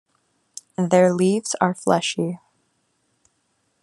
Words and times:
Their 0.79 1.13
leaves 1.13 1.53
are 1.61 1.75
fleshy. 1.75 2.39